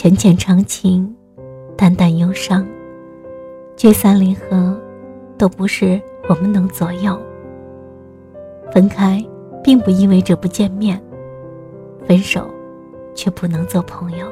[0.00, 1.12] 浅浅长情，
[1.76, 2.64] 淡淡忧伤，
[3.76, 4.80] 聚散离合，
[5.36, 7.20] 都不是我们能左右。
[8.70, 9.20] 分开，
[9.60, 10.96] 并不意味着不见面；
[12.06, 12.46] 分手，
[13.12, 14.24] 却不能做朋友。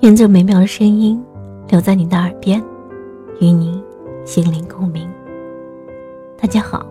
[0.00, 1.22] 愿这美妙的声音
[1.68, 2.64] 留在你的耳边，
[3.40, 3.84] 与你
[4.24, 5.06] 心灵共鸣。
[6.40, 6.86] 大家好，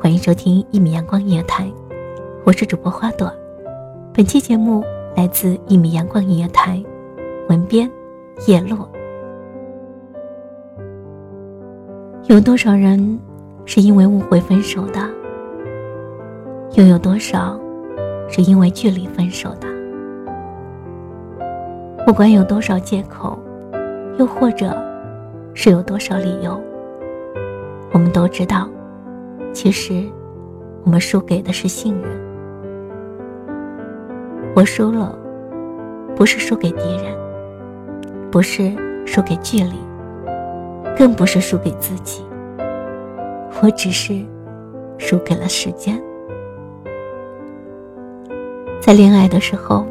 [0.00, 1.70] 欢迎收听一米阳光音乐台，
[2.46, 3.30] 我是主播花朵。
[4.14, 4.82] 本期节目。
[5.16, 6.82] 来自一米阳光音乐台，
[7.48, 7.90] 文编
[8.46, 8.88] 叶落。
[12.28, 13.18] 有多少人
[13.64, 15.00] 是因为误会分手的？
[16.74, 17.58] 又有多少
[18.28, 19.66] 是因为距离分手的？
[22.06, 23.36] 不管有多少借口，
[24.18, 24.76] 又或者
[25.54, 26.60] 是有多少理由，
[27.92, 28.68] 我们都知道，
[29.52, 30.04] 其实
[30.84, 32.19] 我们输给的是信任。
[34.60, 35.18] 我输了，
[36.14, 37.16] 不是输给敌人，
[38.30, 38.70] 不是
[39.06, 39.72] 输给距离，
[40.98, 42.22] 更不是输给自己。
[43.62, 44.22] 我只是
[44.98, 45.98] 输给了时间。
[48.82, 49.86] 在恋爱的时候，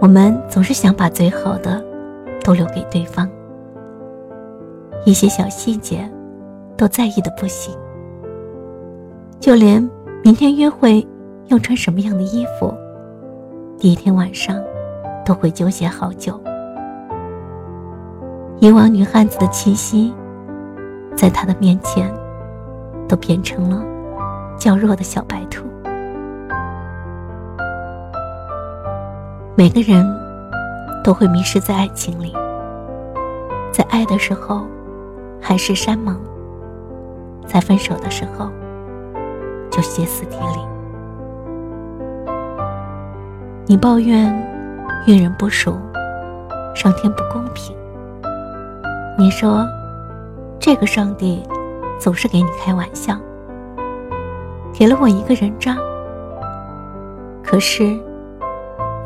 [0.00, 1.84] 我们总是想把最好的
[2.42, 3.28] 都留给对方，
[5.04, 6.10] 一些小细节
[6.74, 7.76] 都在意的不行，
[9.38, 9.86] 就连
[10.22, 11.06] 明天约会
[11.48, 12.74] 要穿什么样的衣服。
[13.84, 14.56] 第一天晚上，
[15.26, 16.40] 都会纠结好久。
[18.58, 20.10] 以往女汉子的气息，
[21.14, 22.10] 在他的面前，
[23.06, 23.84] 都变成了
[24.56, 25.66] 较弱的小白兔。
[29.54, 30.02] 每个人
[31.04, 32.34] 都会迷失在爱情里，
[33.70, 34.62] 在爱的时候，
[35.42, 36.14] 海誓山盟；
[37.46, 38.48] 在分手的时候，
[39.70, 40.73] 就歇斯底里。
[43.66, 44.30] 你抱怨
[45.06, 45.78] 遇人不淑，
[46.74, 47.74] 上天不公平。
[49.16, 49.66] 你说
[50.60, 51.42] 这个上帝
[51.98, 53.16] 总是给你开玩笑，
[54.74, 55.78] 给了我一个人渣。
[57.42, 57.98] 可是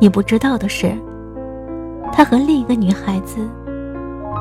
[0.00, 0.92] 你不知道的是，
[2.12, 3.48] 他和另一个女孩子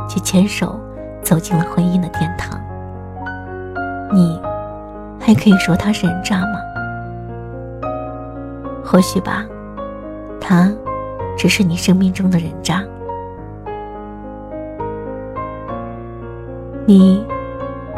[0.10, 0.80] 却牵手
[1.22, 2.60] 走进了婚姻的殿堂。
[4.12, 4.42] 你
[5.20, 6.60] 还可以说他是人渣吗？
[8.84, 9.46] 或许吧。
[10.50, 10.72] 他，
[11.38, 12.82] 只是你生命中的人渣。
[16.86, 17.22] 你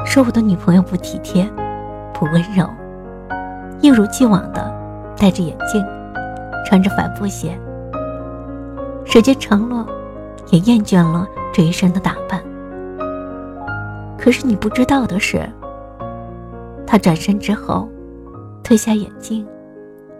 [0.04, 1.48] 说我的女朋友不体贴，
[2.12, 2.68] 不温柔，
[3.82, 4.74] 一如既往的
[5.16, 5.86] 戴着眼镜，
[6.66, 7.56] 穿着帆布鞋。
[9.06, 9.86] 时间长了，
[10.48, 12.42] 也厌倦了这一身的打扮。
[14.18, 15.48] 可是你不知道的是，
[16.88, 17.88] 他转身之后，
[18.64, 19.48] 褪下眼镜，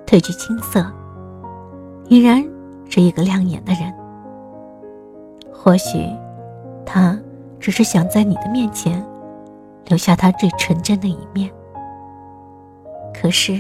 [0.06, 0.86] 褪去青涩。
[2.10, 2.44] 依然
[2.90, 3.94] 是一个亮眼的人。
[5.54, 6.00] 或许，
[6.84, 7.18] 他
[7.60, 9.06] 只是想在你的面前
[9.86, 11.52] 留下他最纯真的一面。
[13.14, 13.54] 可是，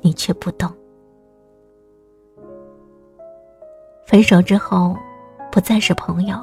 [0.00, 0.68] 你却不懂。
[4.04, 4.96] 分手之后，
[5.52, 6.36] 不再是朋友。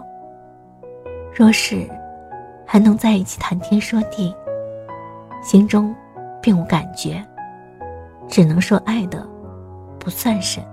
[1.35, 1.85] 若是
[2.65, 4.33] 还能在一起谈天说地，
[5.43, 5.93] 心中
[6.41, 7.21] 并无感觉，
[8.29, 9.27] 只能说爱的
[9.99, 10.63] 不算深。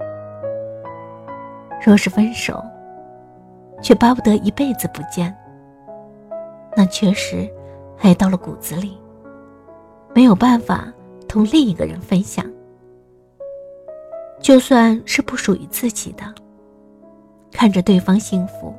[1.84, 2.64] 若是分手，
[3.82, 5.36] 却巴不得一辈子不见，
[6.74, 7.46] 那确实
[8.00, 8.98] 爱到了骨子里，
[10.14, 10.90] 没有办法
[11.28, 12.42] 同另一个人分享。
[14.40, 16.24] 就算是不属于自己的，
[17.52, 18.74] 看着对方幸福，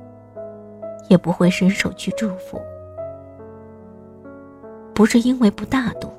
[1.08, 2.60] 也不会伸手去祝福。
[4.96, 6.10] 不是因为不大度，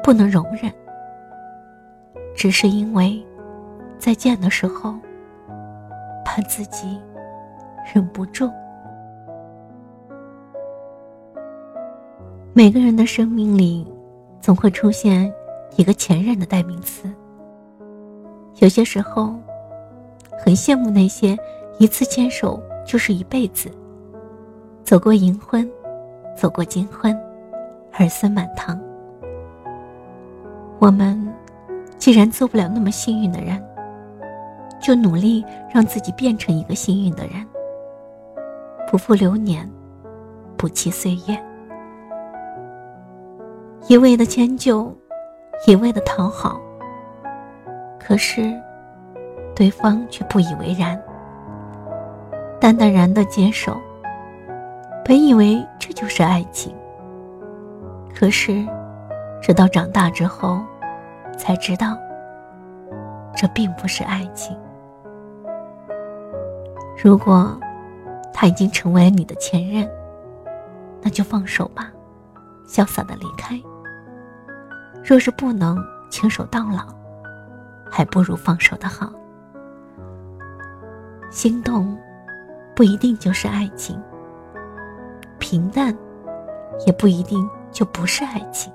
[0.00, 0.72] 不能容忍，
[2.36, 3.20] 只是因为
[3.98, 4.94] 再见的时候，
[6.34, 6.98] 怕自己
[7.92, 8.50] 忍不住。
[12.54, 13.86] 每个人的生命里，
[14.40, 15.30] 总会出现
[15.76, 17.12] 一个前任的代名词。
[18.60, 19.34] 有些时候，
[20.42, 21.36] 很羡慕那些
[21.78, 23.70] 一次牵手就是一辈子，
[24.82, 25.70] 走过银婚，
[26.34, 27.14] 走过金婚，
[27.92, 28.80] 儿孙满堂。
[30.78, 31.30] 我们
[31.98, 33.62] 既然做不了那么幸运的人，
[34.82, 37.46] 就努力让自己变成一个幸运的人，
[38.90, 39.70] 不负流年，
[40.56, 41.38] 不弃岁月。
[43.88, 44.92] 一味的迁就，
[45.66, 46.60] 一味的讨好。
[47.98, 48.52] 可是，
[49.54, 51.00] 对方却不以为然，
[52.60, 53.80] 淡淡然的接受。
[55.04, 56.74] 本以为这就是爱情，
[58.14, 58.66] 可是，
[59.40, 60.60] 直到长大之后，
[61.36, 61.96] 才知道，
[63.36, 64.56] 这并不是爱情。
[67.02, 67.58] 如果
[68.32, 69.90] 他已经成为你的前任，
[71.00, 71.90] 那就放手吧，
[72.64, 73.60] 潇洒的离开。
[75.02, 75.76] 若是不能
[76.10, 76.86] 牵手到老，
[77.90, 79.12] 还不如放手的好。
[81.28, 81.98] 心动
[82.72, 84.00] 不一定就是爱情，
[85.40, 85.92] 平淡
[86.86, 88.72] 也不一定就不是爱情。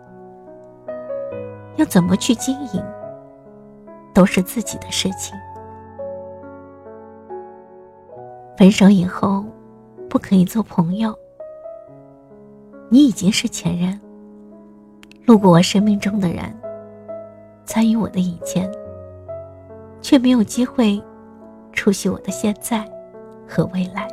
[1.78, 2.84] 要怎么去经营，
[4.14, 5.34] 都是自己的事情。
[8.58, 9.46] 分手以后，
[10.10, 11.16] 不可以做朋友。
[12.90, 14.00] 你已经是前任。
[15.28, 16.44] 路过我生命中的人，
[17.66, 18.68] 参与我的以前，
[20.02, 21.00] 却没有机会
[21.72, 22.84] 出席我的现在
[23.48, 24.08] 和未来。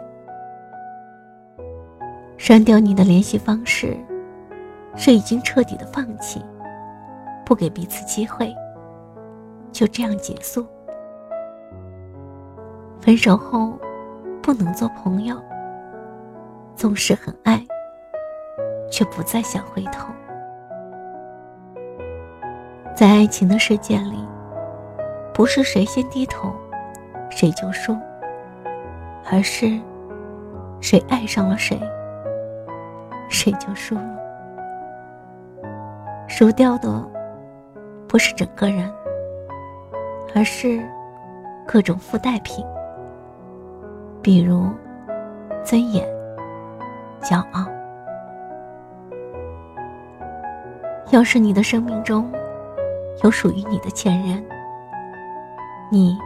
[2.37, 3.96] 删掉你的联系方式，
[4.94, 6.44] 是已经彻底的放弃，
[7.46, 8.55] 不给彼此机会，
[9.73, 10.67] 就这样结束。
[13.00, 13.73] 分手后
[14.44, 15.43] 不能做朋友，
[16.76, 17.58] 纵使很爱，
[18.91, 20.12] 却不再想回头。
[22.94, 24.23] 在爱情的世界里，
[25.32, 26.52] 不是谁先低头，
[27.31, 27.96] 谁就输，
[29.32, 29.81] 而是
[30.79, 31.81] 谁爱上了谁，
[33.31, 34.19] 谁就输了。
[36.29, 37.02] 输掉的
[38.06, 38.93] 不是整个人，
[40.35, 40.87] 而是
[41.67, 42.62] 各种附带品，
[44.25, 44.71] 比如
[45.62, 46.03] 尊严、
[47.21, 47.67] 骄傲。
[51.11, 52.32] 要是你的生命中，
[53.23, 54.43] 有属于你的前任，
[55.91, 56.19] 你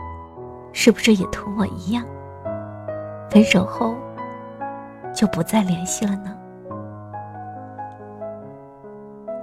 [0.72, 2.04] 是不是也同我一样，
[3.28, 3.96] 分手后
[5.12, 6.36] 就不再联系了呢？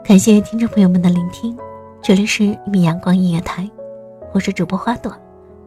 [0.01, 1.57] 感谢听众朋友们的聆听，
[2.01, 3.69] 这里是一米阳光音乐台，
[4.31, 5.13] 我是主播花朵，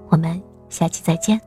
[0.08, 1.38] 我们下期再见。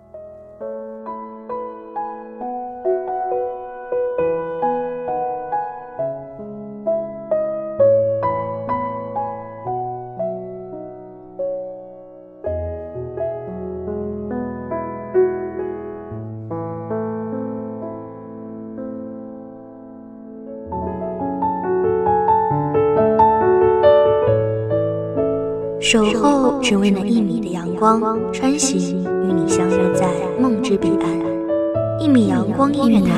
[25.81, 27.99] 守候只为那一米的阳光，
[28.31, 30.07] 穿行与你相约在
[30.39, 31.99] 梦之彼岸。
[31.99, 33.09] 一米阳光音乐台，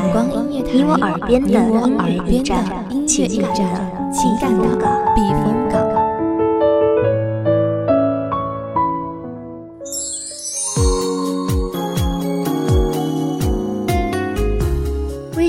[0.50, 2.64] 你我耳边的音乐驿站，
[3.06, 3.56] 情感的
[4.14, 5.43] 情感的。